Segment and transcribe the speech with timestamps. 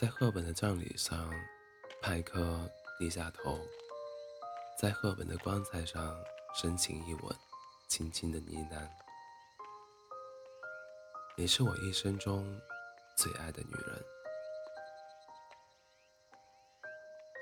[0.00, 1.28] 在赫本的葬礼上，
[2.00, 3.58] 派克低下头，
[4.80, 6.16] 在赫本的棺材上
[6.54, 7.36] 深情一吻，
[7.88, 8.88] 轻轻的呢喃
[11.36, 12.46] ：“你是我一生中
[13.16, 14.04] 最爱的女人。”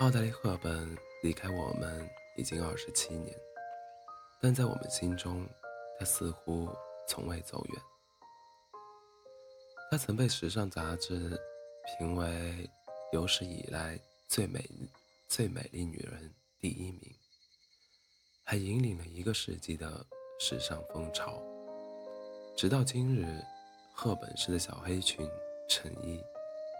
[0.01, 3.39] 奥黛丽·赫本离开我们已经二十七年，
[4.41, 5.47] 但在我们心中，
[5.99, 6.75] 她似乎
[7.07, 7.83] 从未走远。
[9.91, 11.39] 她曾被时尚杂志。
[11.87, 12.69] 评为
[13.13, 14.69] 有史以来最美、
[15.29, 17.15] 最美丽女人第一名，
[18.43, 20.05] 还引领了一个世纪的
[20.41, 21.41] 时尚风潮。
[22.57, 23.41] 直到今日，
[23.95, 25.25] 赫本式的小黑裙、
[25.69, 26.21] 衬衣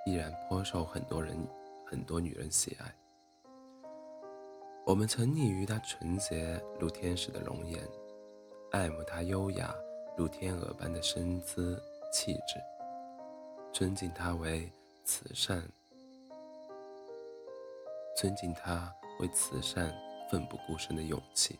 [0.07, 1.39] 依然颇受很多人、
[1.87, 2.93] 很多女人喜爱。
[4.85, 7.81] 我们沉溺于她纯洁如天使的容颜，
[8.73, 9.73] 爱慕她优雅
[10.17, 11.81] 如天鹅般的身姿
[12.13, 12.61] 气质，
[13.73, 14.69] 尊敬她为。
[15.07, 15.63] 慈善，
[18.17, 19.95] 尊敬他为慈善
[20.29, 21.57] 奋不顾身的勇气，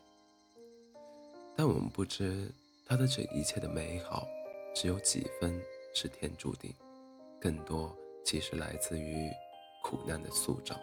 [1.55, 2.51] 但我们不知
[2.85, 4.27] 他的这一切的美好，
[4.75, 5.57] 只有几分
[5.95, 6.75] 是天注定，
[7.39, 9.31] 更多其实来自于
[9.81, 10.77] 苦难的塑造。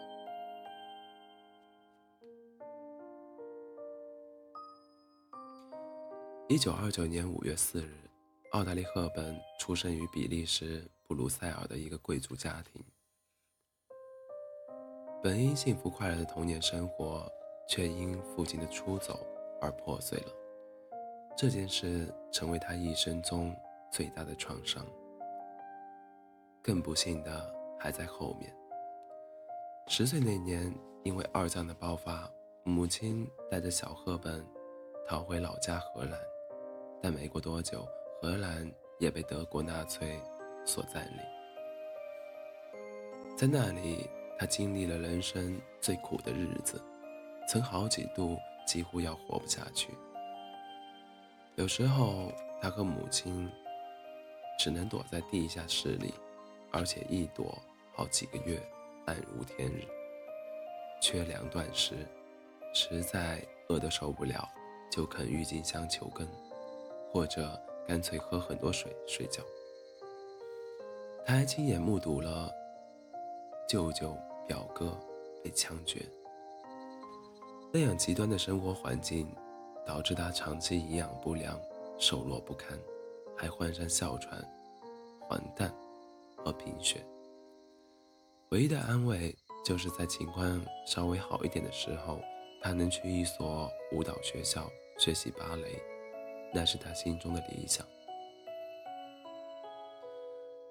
[6.49, 8.09] 一九二九年五月四日，
[8.55, 10.89] 奥黛丽·赫本出生于比利时。
[11.07, 12.83] 布鲁塞尔的一个贵族家庭，
[15.21, 17.29] 本应幸福快乐的童年生活，
[17.69, 19.19] 却因父亲的出走
[19.61, 20.31] 而破碎了。
[21.37, 23.55] 这件事成为他一生中
[23.91, 24.83] 最大的创伤。
[26.63, 28.51] 更不幸的还在后面。
[29.87, 32.27] 十岁那年，因为二战的爆发，
[32.63, 34.43] 母亲带着小赫本
[35.05, 36.19] 逃回老家荷兰，
[36.99, 37.87] 但没过多久，
[38.25, 40.19] 荷兰也被德国纳粹。
[40.67, 41.19] 所占领，
[43.37, 46.81] 在那里，他经历了人生最苦的日子，
[47.47, 48.35] 曾好几度
[48.65, 49.89] 几乎要活不下去。
[51.53, 53.47] 有时候，他和母亲
[54.57, 56.11] 只能躲在地下室里，
[56.71, 57.55] 而且一躲
[57.93, 58.59] 好几个月，
[59.05, 59.83] 暗无天日。
[60.99, 61.93] 缺粮断食，
[62.73, 63.39] 实在
[63.69, 64.49] 饿得受不了，
[64.91, 66.27] 就啃郁金香球根，
[67.13, 69.43] 或者干脆喝很多水睡觉。
[71.25, 72.51] 他还亲眼目睹了
[73.67, 74.15] 舅舅、
[74.47, 74.97] 表哥
[75.43, 76.05] 被枪决，
[77.71, 79.27] 那样极端的生活环境
[79.85, 81.59] 导致他长期营养不良、
[81.97, 82.77] 瘦弱不堪，
[83.35, 84.39] 还患上哮喘、
[85.21, 85.69] 黄疸
[86.35, 87.03] 和贫血。
[88.49, 89.35] 唯一的安慰
[89.65, 92.19] 就是在情况稍微好一点的时候，
[92.61, 94.69] 他能去一所舞蹈学校
[94.99, 95.81] 学习芭蕾，
[96.55, 97.85] 那是他心中的理想。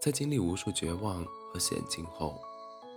[0.01, 1.23] 在经历无数绝望
[1.53, 2.41] 和险境后，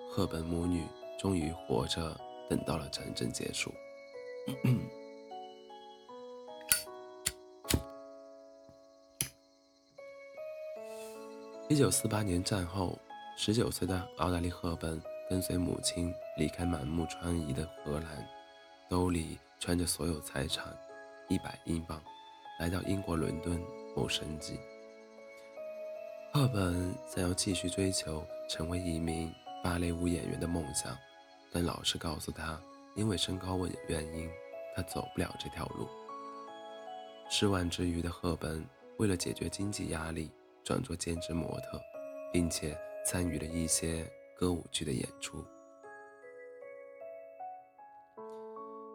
[0.09, 0.85] 赫本母女
[1.19, 2.17] 终于活着
[2.49, 3.73] 等到了战争结束。
[11.67, 12.97] 一九四八年战后，
[13.35, 18.25] 十九岁的奥黛丽·赫本跟随母亲离开满目疮痍的荷兰，
[18.89, 20.65] 兜里揣着所有财产
[21.27, 22.01] 一百英镑，
[22.59, 23.61] 来到英国伦敦
[23.95, 24.59] 谋生计。
[26.33, 29.31] 赫本想要继续追求成为一名
[29.63, 30.97] 芭蕾舞演员的梦想，
[31.51, 32.59] 但老师告诉他，
[32.95, 34.29] 因为身高问原因，
[34.75, 35.87] 他走不了这条路。
[37.29, 38.65] 失望之余的赫本，
[38.97, 40.31] 为了解决经济压力，
[40.63, 41.79] 转做兼职模特，
[42.31, 45.43] 并且参与了一些歌舞剧的演出。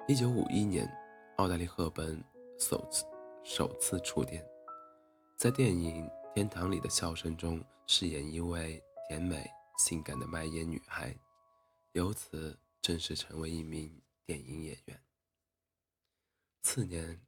[0.08, 0.88] 一九五一年，
[1.36, 2.22] 奥黛丽·赫本
[2.58, 3.04] 首次
[3.44, 4.44] 首次触电，
[5.36, 6.08] 在电影。
[6.34, 11.14] 天堂里的笑声中饰演一位甜美性感的卖烟女孩，
[11.92, 14.98] 由此正式成为一名电影演员。
[16.62, 17.20] 次年，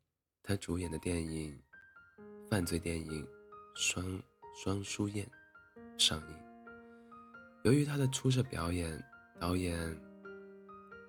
[0.43, 1.63] 她主演的电影
[2.49, 3.27] 犯罪电影
[3.75, 4.23] 《双
[4.55, 5.31] 双书燕》
[6.03, 6.39] 上映。
[7.65, 8.99] 由于她的出色表演，
[9.39, 9.77] 导演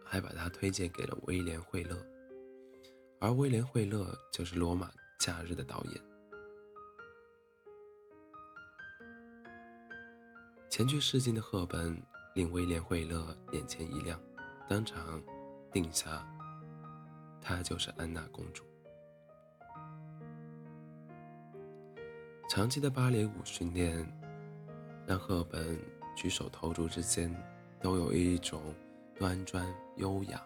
[0.04, 1.96] 还把她推荐给了威廉·惠勒，
[3.20, 6.02] 而威廉·惠勒就是《罗马假日》的导演。
[10.70, 12.00] 前去试镜的赫本
[12.34, 14.20] 令威廉·惠勒眼前一亮，
[14.68, 15.24] 当场
[15.72, 16.28] 定下
[17.42, 18.64] 她就是安娜公主。
[22.50, 24.06] 长期的芭蕾舞训练
[25.08, 25.80] 让赫本
[26.16, 27.34] 举手投足之间
[27.82, 28.62] 都有一种
[29.18, 29.66] 端庄
[29.96, 30.42] 优雅，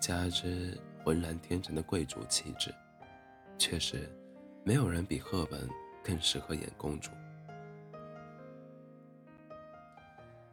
[0.00, 0.76] 加之
[1.08, 2.70] 浑然天成的贵族气质。
[3.56, 4.14] 确实，
[4.62, 5.66] 没有人比赫本
[6.04, 7.10] 更适合演公主。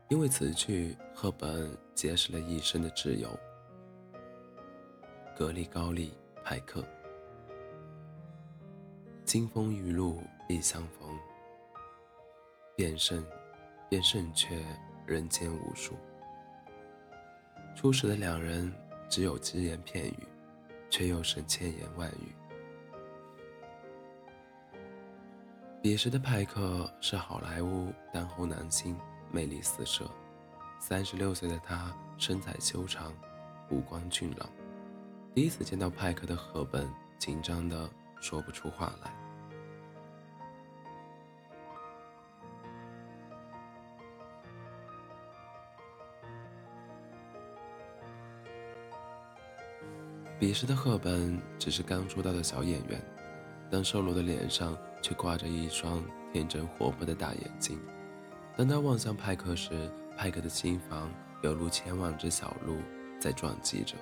[0.08, 3.38] 因为此去，赫本结识了一生的挚友
[5.36, 6.82] 格里高利·派克。
[9.26, 11.20] 金风玉露一相逢，
[12.78, 13.22] 便胜
[13.90, 14.64] 便胜却
[15.06, 15.96] 人间无数。
[17.76, 18.74] 初识的两人
[19.10, 20.28] 只有只言片语，
[20.96, 22.34] 却又是千言万语。
[25.82, 28.98] 彼时的派克是好莱坞当红男星。
[29.30, 30.10] 魅力四射，
[30.80, 33.12] 三十六岁的他身材修长，
[33.70, 34.50] 五官俊朗。
[35.34, 37.90] 第一次见到派克的赫本，紧张的
[38.22, 39.25] 说不出话来。
[50.38, 53.02] 彼时的赫本只是刚出道的小演员，
[53.72, 56.04] 但瘦弱的脸上却挂着一双
[56.34, 57.80] 天真活泼的大眼睛。
[58.58, 61.10] 当他望向派克时，派克的心房
[61.42, 62.78] 犹如千万只小鹿
[63.18, 63.96] 在撞击着。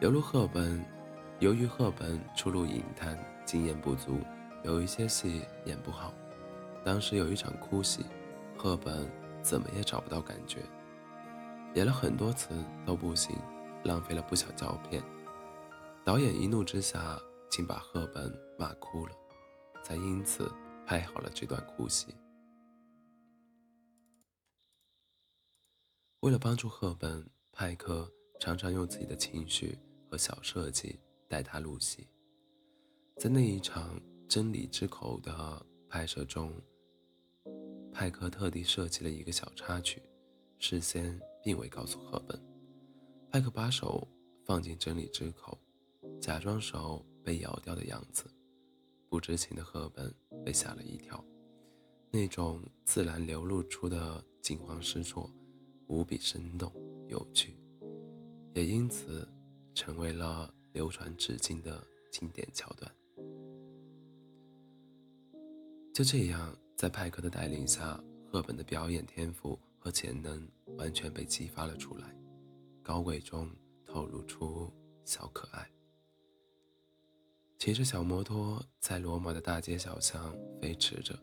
[0.00, 0.84] 犹如赫本，
[1.40, 4.20] 由于赫本初入影坛，经验不足，
[4.62, 6.14] 有一些戏演不好。
[6.84, 8.06] 当时有一场哭戏，
[8.56, 9.10] 赫本
[9.42, 10.60] 怎么也找不到感觉，
[11.74, 12.50] 演了很多次
[12.84, 13.36] 都不行，
[13.86, 15.02] 浪费了不少胶片。
[16.04, 17.18] 导演一怒之下，
[17.50, 19.12] 竟把赫本骂哭了，
[19.82, 20.52] 才因此
[20.86, 22.14] 拍好了这段哭戏。
[26.20, 29.78] 为了帮助赫本，派克常常用自己的情绪
[30.10, 30.98] 和小设计
[31.28, 32.08] 带她入戏。
[33.16, 33.98] 在那一场
[34.28, 36.52] 《真理之口》的拍摄中，
[37.92, 40.02] 派克特地设计了一个小插曲，
[40.58, 42.45] 事先并未告诉赫本。
[43.30, 44.06] 派克把手
[44.44, 45.58] 放进真理之口，
[46.20, 48.24] 假装手被咬掉的样子，
[49.08, 50.14] 不知情的赫本
[50.44, 51.22] 被吓了一跳。
[52.10, 55.30] 那种自然流露出的惊慌失措。
[55.88, 56.72] 无比生动
[57.06, 57.56] 有趣，
[58.54, 59.24] 也因此
[59.72, 61.80] 成为了流传至今的
[62.10, 62.92] 经典桥段。
[65.94, 70.44] 就这样，在派克的带领下，赫本的表演天赋和潜能
[70.76, 72.15] 完全被激发了出来，
[72.86, 73.50] 高贵中
[73.84, 74.72] 透露出
[75.04, 75.68] 小可爱。
[77.58, 81.18] 骑着小摩托在罗马的大街小巷飞驰着，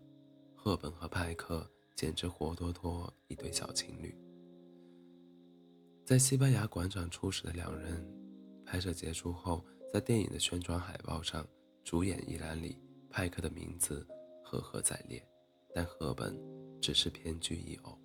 [0.57, 1.65] 赫本和派克
[1.95, 4.13] 简直活脱脱一对小情侣。
[6.03, 8.05] 在西班牙广场初识的两人，
[8.65, 9.63] 拍摄结束后，
[9.93, 11.47] 在电影的宣传海报上，
[11.81, 12.77] 主演一栏里，
[13.09, 14.05] 派克的名字
[14.43, 15.25] 赫赫在列，
[15.73, 16.37] 但赫本
[16.81, 17.97] 只是偏居一偶。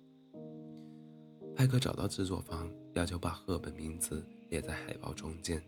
[1.59, 5.61] 派克找到制作方，要求把赫本名字列在海报中间，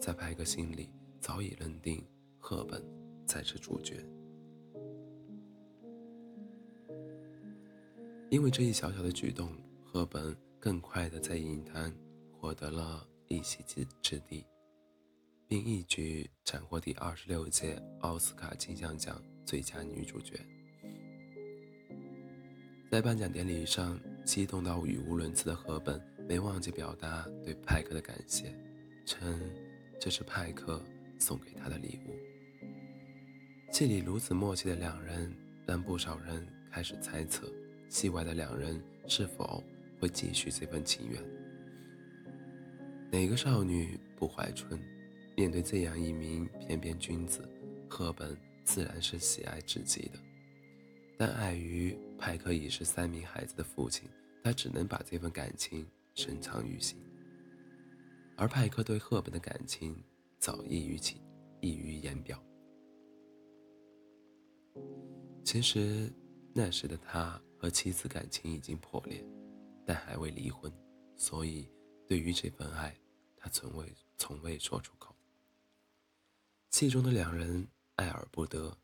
[0.00, 0.88] 在派克心里
[1.20, 2.02] 早已认定
[2.38, 2.82] 赫本
[3.26, 4.02] 才是主角。
[8.30, 9.52] 因为这一小小的举动，
[9.84, 10.34] 赫本。
[10.60, 11.94] 更快地在影坛
[12.32, 14.44] 获得了一席之之地，
[15.46, 20.34] 并一举斩获第二十六届奥斯卡金像奖最佳女主角。
[22.90, 25.98] 在颁奖典礼上，激动到语无伦次的赫本
[26.28, 28.54] 没忘记表达对派克的感谢，
[29.06, 29.40] 称
[29.98, 30.84] 这是派克
[31.18, 32.14] 送给他的礼物。
[33.72, 35.34] 戏里如此默契的两人，
[35.66, 37.50] 让不少人开始猜测，
[37.88, 39.64] 戏外的两人是否。
[40.00, 41.20] 会继续这份情缘。
[43.10, 44.78] 哪个少女不怀春？
[45.36, 47.42] 面对这样一名翩翩君子，
[47.88, 50.18] 赫本自然是喜爱至极的。
[51.16, 54.08] 但碍于派克已是三名孩子的父亲，
[54.48, 56.98] 他只能把这份感情深藏于心。
[58.34, 60.02] 而派克对赫本的感情
[60.38, 61.20] 早溢于情，
[61.60, 62.42] 溢于言表。
[65.44, 66.10] 其实
[66.54, 69.22] 那时的他和妻子感情已经破裂。
[69.84, 70.72] 但还未离婚，
[71.16, 71.66] 所以
[72.06, 72.94] 对于这份爱，
[73.36, 75.14] 他从未从未说出口。
[76.70, 78.76] 戏中的两人爱而不得，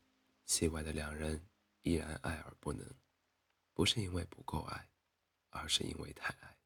[0.45, 1.39] 戏外的两人
[1.81, 2.87] 依然爱而不能，
[3.73, 4.87] 不是因为不够爱，
[5.55, 6.57] 而是因为太爱。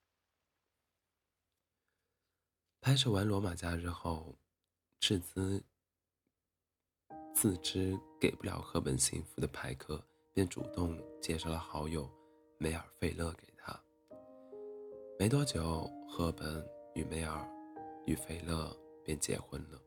[2.81, 4.35] 拍摄完《罗马假日》后，
[4.99, 5.63] 斥资
[7.35, 10.03] 自知给不了赫本幸福的派克，
[10.33, 12.09] 便主动介绍了好友
[12.57, 13.79] 梅尔费勒给他。
[15.19, 16.65] 没多久，赫本
[16.95, 17.47] 与梅尔
[18.05, 19.79] 与费勒便结婚了。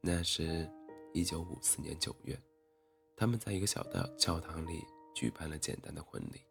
[0.00, 0.70] 那是
[1.12, 2.40] 一九五四年九月，
[3.16, 4.84] 他们在一个小的教堂里
[5.14, 6.42] 举办了简单的婚礼。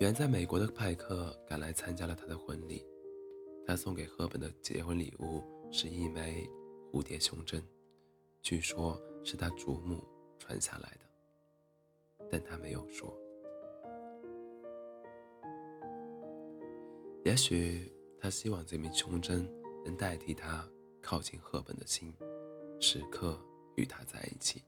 [0.00, 2.84] 远在美国的派克赶来参加了他的婚礼
[3.66, 6.48] 他送给赫本的结婚礼物是一枚
[6.92, 7.62] 蝴蝶胸针
[8.40, 10.02] 据说是他祖母
[10.38, 13.16] 传下来的但他没有说。
[17.24, 19.48] 也许他希望这枚胸针
[19.84, 20.68] 能代替他
[21.00, 22.12] 靠近赫本的心
[22.80, 23.38] 时刻
[23.76, 24.62] 与他在一起。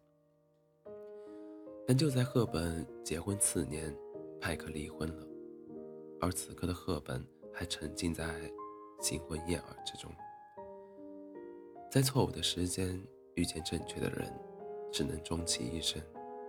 [1.87, 3.95] 但就在赫本结婚次年
[4.45, 5.27] 派克离婚了，
[6.21, 8.27] 而此刻的赫本还沉浸在
[9.01, 10.13] 新婚燕尔之中。
[11.91, 13.03] 在错误的时间
[13.37, 14.31] 遇见正确的人，
[14.93, 15.99] 只能终其一生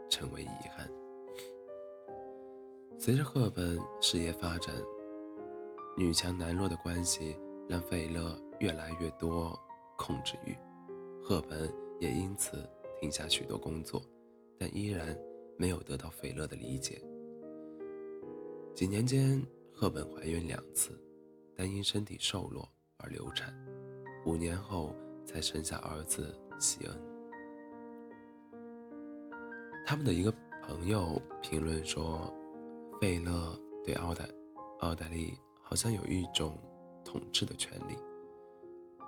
[0.10, 0.92] 成为遗憾。
[3.00, 4.76] 随着赫本事业发展，
[5.96, 9.58] 女强男弱的关系让费勒越来越多
[9.98, 10.54] 控制欲，
[11.24, 14.02] 赫本也因此停下许多工作。
[14.60, 15.18] 但依然
[15.58, 17.02] 没有得到费勒的理解。
[18.76, 19.42] 几年间，
[19.74, 20.92] 赫本怀孕两次，
[21.56, 23.56] 但因身体瘦弱而流产。
[24.26, 24.94] 五年后
[25.26, 27.02] 才生下儿子希恩。
[29.86, 30.30] 他们的一个
[30.62, 32.34] 朋友评论说
[33.00, 34.28] ：“费勒对奥黛
[34.80, 36.60] 奥黛丽好像有一种
[37.06, 37.96] 统治的权利。”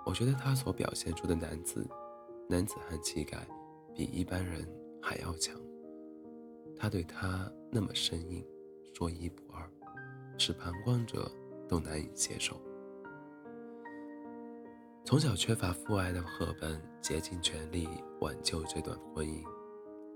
[0.06, 1.86] 我觉得他所表现出的男子
[2.48, 3.46] 男子汉气概，
[3.94, 4.66] 比一般人。
[5.00, 5.54] 还要强，
[6.76, 8.44] 他对她那么生硬，
[8.98, 9.62] 说一不二，
[10.38, 11.30] 使旁观者
[11.68, 12.60] 都难以接受。
[15.04, 17.88] 从小缺乏父爱的赫本竭尽全力
[18.20, 19.44] 挽救这段婚姻，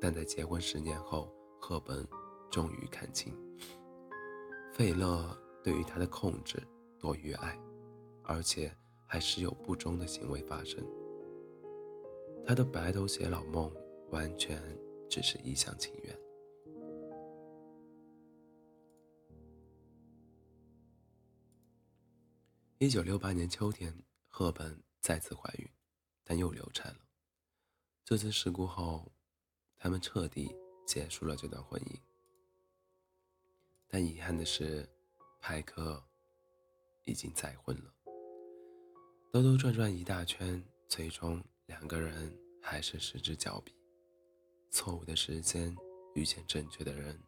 [0.00, 2.04] 但在结婚十年后，赫本
[2.50, 3.32] 终于看清，
[4.72, 6.60] 费勒对于他的控制
[6.98, 7.56] 多于爱，
[8.24, 8.68] 而且
[9.06, 10.84] 还时有不忠的行为发生。
[12.44, 13.72] 他的白头偕老梦。
[14.10, 14.60] 完全
[15.08, 16.14] 只是一厢情愿。
[22.82, 23.96] 一九六八年秋天，
[24.26, 25.70] 赫本再次怀孕，
[26.24, 26.98] 但又流产了。
[28.04, 29.12] 这次事故后，
[29.76, 30.52] 他们彻底
[30.84, 31.96] 结束了这段婚姻。
[33.86, 34.84] 但遗憾的是，
[35.38, 36.02] 派克
[37.04, 37.94] 已经再婚了。
[39.30, 43.72] 兜兜转转一大圈，最终两个人还是失之交臂。
[44.72, 45.72] 错误的时间
[46.16, 47.22] 遇见正确的人，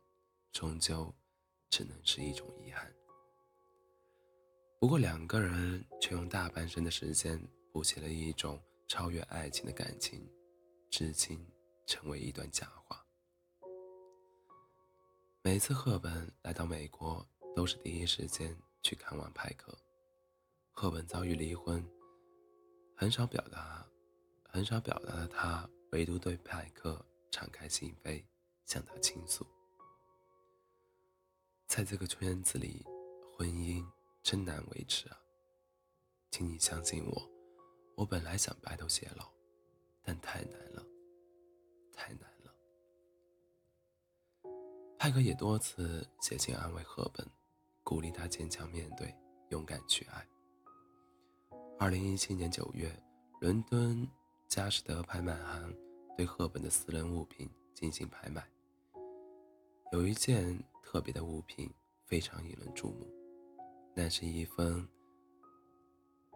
[0.50, 1.14] 终究
[1.70, 2.92] 只能是一种遗憾。
[4.84, 7.40] 不过两个人却用大半生的时间
[7.72, 10.30] 补起了一种超越爱情的感情，
[10.90, 11.42] 至今
[11.86, 13.02] 成为一段佳话。
[15.40, 17.26] 每次赫本来到美国，
[17.56, 19.74] 都是第一时间去看望派克。
[20.70, 21.82] 赫本遭遇离婚，
[22.94, 23.86] 很少表达，
[24.50, 27.02] 很少表达的他，唯独对派克。
[27.30, 28.22] 敞开心扉，
[28.66, 29.46] 向他倾诉。
[31.66, 32.84] 在这个圈子里，
[33.34, 33.82] 婚姻
[34.24, 35.20] 真难维持啊！
[36.30, 37.30] 请你相信我，
[37.94, 39.30] 我本来想白头偕老，
[40.02, 40.82] 但太难了，
[41.92, 42.54] 太难了。
[44.98, 47.30] 派克也多次写信安慰赫本，
[47.82, 49.14] 鼓励他坚强面对，
[49.50, 50.26] 勇敢去爱。
[51.78, 52.90] 二零一七年九月，
[53.42, 54.08] 伦敦
[54.48, 55.70] 佳士得拍卖行。
[56.16, 58.48] 对赫本的私人物品进行拍卖，
[59.92, 61.68] 有一件特别的物品
[62.06, 63.06] 非常引人注目，
[63.94, 64.86] 那是一封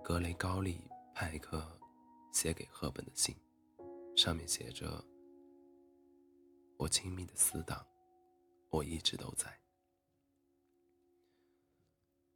[0.02, 0.74] 格雷高利·
[1.14, 1.62] 派克
[2.32, 3.34] 写给赫本的信，
[4.16, 5.04] 上面写着
[6.78, 7.84] ：“我亲密的死党，
[8.70, 9.52] 我一直都在。”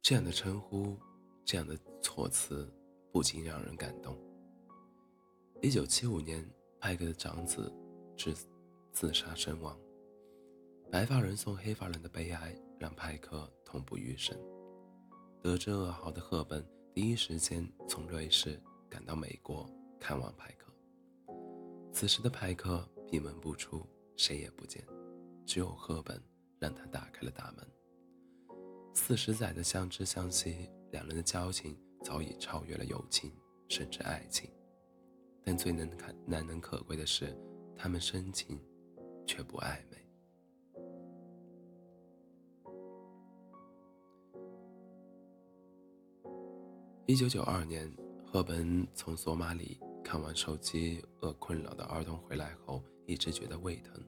[0.03, 0.97] 这样的称呼，
[1.45, 2.69] 这样的措辞，
[3.11, 4.17] 不禁让人感动。
[5.61, 6.47] 一九七五年。
[6.83, 7.73] 派克的长子
[8.17, 8.35] 自
[8.91, 9.79] 自杀身亡，
[10.91, 14.37] 白发人送黑发人的悲哀让派克痛不欲生。
[15.43, 18.57] 得知噩耗的赫本第一时间从瑞士
[18.89, 19.69] 赶到美国
[19.99, 20.71] 看望派克。
[21.91, 23.85] 此时的派克闭门不出，
[24.15, 24.81] 谁也不见，
[25.45, 26.17] 只有赫本
[26.59, 27.67] 让他打开了大门。
[28.93, 33.29] 四十载的相知相惜，两人的交情早已超越了友情，
[33.67, 34.49] 甚至爱情。
[35.43, 37.37] 但最能看难能可贵的是，
[37.75, 38.57] 他们深情，
[39.27, 40.02] 却不暧昧。
[47.13, 47.87] 一九九二年，
[48.25, 54.03] 赫本从索马里看完受饥饿困扰的儿童回来后，一直觉得胃疼，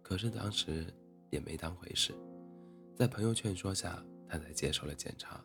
[0.00, 0.86] 可是当时
[1.28, 2.14] 也没当回事。
[2.96, 5.44] 在朋友劝说下，他才接受了检查，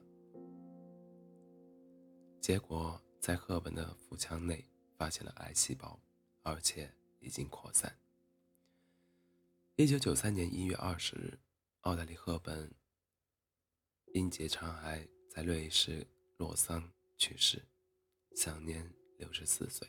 [2.40, 4.66] 结果在赫本的腹腔内。
[4.98, 6.00] 发现了癌细胞，
[6.42, 7.94] 而且已经扩散。
[9.76, 11.38] 一九九三年一月二十日，
[11.82, 12.74] 奥黛丽·赫本
[14.14, 16.08] 因结肠癌在瑞士
[16.44, 17.64] 洛桑去世，
[18.36, 19.88] 享年六十四岁。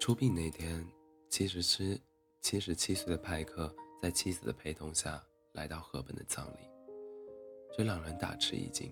[0.00, 0.84] 出殡那天，
[1.30, 2.02] 七十七
[2.40, 6.68] 七十七岁的派克在妻子的陪同下来到赫本的葬礼，
[7.76, 8.90] 这让人大吃一惊，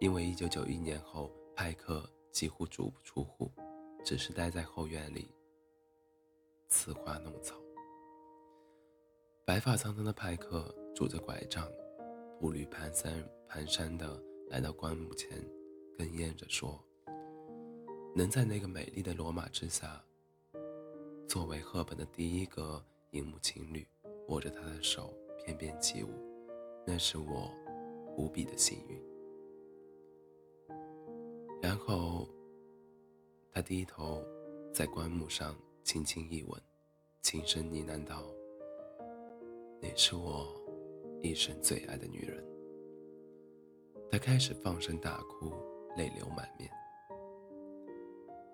[0.00, 3.52] 因为一九九一年后，派克几乎足不出户，
[4.04, 5.32] 只是待在后院里
[6.68, 7.65] 刺花弄草。
[9.46, 11.70] 白发苍苍的派克拄着拐杖，
[12.40, 13.12] 步履蹒跚
[13.48, 15.40] 蹒跚地来到棺木前，
[15.96, 16.76] 哽咽着说
[18.12, 20.02] ：“能在那个美丽的罗马之下。”
[21.28, 23.86] 作为赫本的第一个荧幕情侣，
[24.26, 26.08] 握着她的手翩翩起舞，
[26.84, 27.48] 那是我
[28.16, 29.00] 无比的幸运。
[31.62, 32.28] 然后，
[33.52, 34.24] 他低头
[34.74, 36.60] 在棺木上轻轻一吻，
[37.22, 38.26] 轻声呢喃道
[39.86, 40.48] ：“你是我
[41.22, 42.44] 一生最爱的女人。”
[44.10, 45.52] 他开始放声大哭，
[45.96, 46.68] 泪流满面。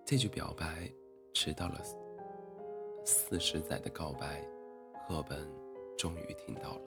[0.05, 0.93] 这句表白
[1.33, 1.81] 迟到了。
[3.05, 4.47] 四十载的告白，
[5.07, 5.49] 赫本
[5.97, 6.83] 终于听到了。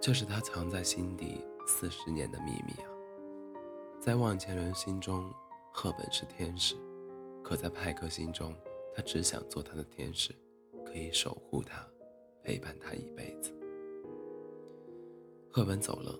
[0.00, 2.90] 这是他藏在心底四十年的秘密啊！
[4.00, 5.32] 在万千人心中，
[5.72, 6.74] 赫本是天使；
[7.44, 8.52] 可在派克心中，
[8.92, 10.34] 他只想做他的天使，
[10.84, 11.86] 可以守护他，
[12.46, 13.52] 陪伴他一辈子。
[15.50, 16.16] 赫本走了，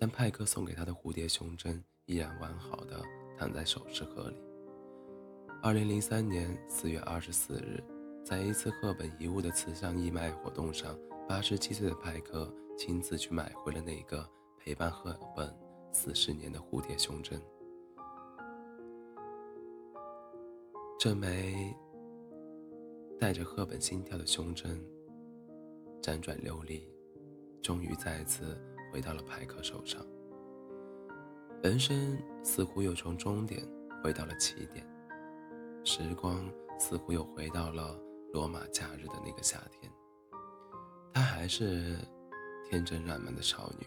[0.00, 3.00] 但派克送给他的蝴蝶胸针依然完好的
[3.38, 4.36] 躺在首饰盒里。
[5.62, 7.80] 二零零三年四月二十四日，
[8.24, 14.28] 在一次赫本遗物的慈善义卖活动上，八十七岁的派克亲自去买回了那个
[14.58, 15.48] 陪伴赫本
[15.92, 17.40] 四十年的蝴蝶胸针。
[20.98, 21.72] 这枚
[23.20, 24.84] 带着赫本心跳的胸针，
[26.02, 26.86] 辗转流离，
[27.62, 28.60] 终于再次
[28.92, 30.04] 回到了派克手上。
[31.62, 33.62] 人生似乎又从终点
[34.02, 34.84] 回到了起点。
[35.84, 36.44] 时光
[36.78, 37.96] 似乎又回到了
[38.32, 39.90] 罗马假日的那个夏天，
[41.12, 41.96] 她还是
[42.68, 43.86] 天真烂漫的少女，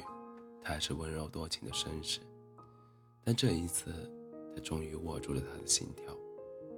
[0.63, 2.21] 她还是温柔多情的绅士，
[3.23, 3.91] 但这一次，
[4.55, 6.15] 他终于握住了她的心跳，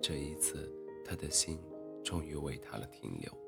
[0.01, 0.71] 这一次，
[1.05, 1.59] 他的心
[2.03, 3.46] 终于为他了停留。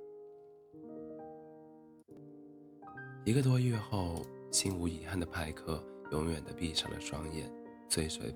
[3.26, 7.52] 一个多月后，心无遗憾的派克永远的闭上了双眼，
[7.88, 8.34] 追随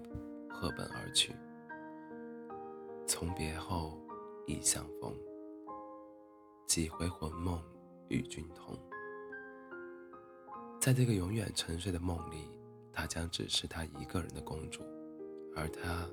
[0.50, 1.34] 赫本而去。
[3.08, 3.98] 从别后，
[4.46, 5.16] 忆相逢。
[6.68, 7.62] 几回魂梦
[8.10, 8.78] 与君同。
[10.80, 12.50] 在这个永远沉睡的梦里，
[12.92, 14.84] 她将只是他一个人的公主，
[15.56, 16.08] 而他，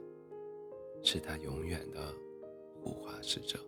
[1.03, 2.15] 是他永远的
[2.83, 3.59] 护花使者。